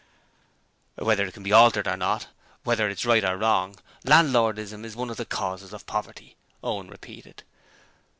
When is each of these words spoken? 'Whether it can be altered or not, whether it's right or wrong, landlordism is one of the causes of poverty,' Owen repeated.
'Whether 0.95 1.27
it 1.27 1.35
can 1.35 1.43
be 1.43 1.51
altered 1.53 1.87
or 1.87 1.95
not, 1.95 2.25
whether 2.63 2.89
it's 2.89 3.05
right 3.05 3.23
or 3.23 3.37
wrong, 3.37 3.75
landlordism 4.03 4.83
is 4.83 4.95
one 4.95 5.11
of 5.11 5.17
the 5.17 5.25
causes 5.25 5.73
of 5.73 5.85
poverty,' 5.85 6.35
Owen 6.63 6.87
repeated. 6.89 7.43